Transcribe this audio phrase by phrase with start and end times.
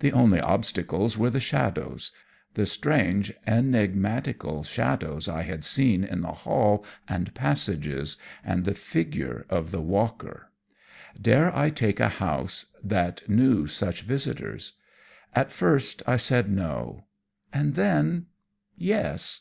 [0.00, 2.12] The only obstacles were the shadows
[2.52, 9.46] the strange, enigmatical shadows I had seen in the hall and passages, and the figure
[9.48, 10.50] of the walker.
[11.18, 14.74] Dare I take a house that knew such visitors?
[15.34, 17.04] At first I said no,
[17.50, 18.26] and then
[18.76, 19.40] yes.